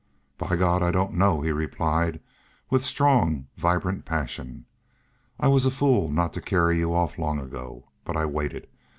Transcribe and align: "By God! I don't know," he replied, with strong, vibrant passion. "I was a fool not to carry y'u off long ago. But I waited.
"By 0.39 0.55
God! 0.55 0.81
I 0.81 0.89
don't 0.89 1.13
know," 1.13 1.41
he 1.41 1.51
replied, 1.51 2.21
with 2.71 2.83
strong, 2.83 3.45
vibrant 3.55 4.03
passion. 4.03 4.65
"I 5.39 5.47
was 5.47 5.67
a 5.67 5.69
fool 5.69 6.09
not 6.09 6.33
to 6.33 6.41
carry 6.41 6.79
y'u 6.79 6.91
off 6.91 7.19
long 7.19 7.39
ago. 7.39 7.87
But 8.03 8.17
I 8.17 8.25
waited. 8.25 8.67